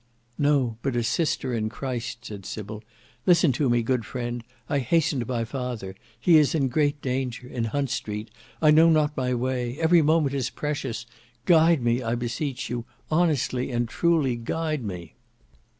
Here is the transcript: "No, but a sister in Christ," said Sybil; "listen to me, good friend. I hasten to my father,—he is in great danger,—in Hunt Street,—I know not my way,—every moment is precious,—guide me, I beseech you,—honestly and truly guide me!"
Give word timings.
"No, 0.39 0.77
but 0.81 0.95
a 0.95 1.03
sister 1.03 1.53
in 1.53 1.69
Christ," 1.69 2.25
said 2.25 2.43
Sybil; 2.43 2.83
"listen 3.27 3.51
to 3.51 3.69
me, 3.69 3.83
good 3.83 4.03
friend. 4.03 4.43
I 4.67 4.79
hasten 4.79 5.19
to 5.19 5.27
my 5.27 5.45
father,—he 5.45 6.37
is 6.37 6.55
in 6.55 6.69
great 6.69 6.99
danger,—in 7.03 7.65
Hunt 7.65 7.91
Street,—I 7.91 8.71
know 8.71 8.89
not 8.89 9.15
my 9.15 9.35
way,—every 9.35 10.01
moment 10.01 10.33
is 10.33 10.49
precious,—guide 10.49 11.83
me, 11.83 12.01
I 12.01 12.15
beseech 12.15 12.67
you,—honestly 12.67 13.69
and 13.69 13.87
truly 13.87 14.37
guide 14.37 14.83
me!" 14.83 15.13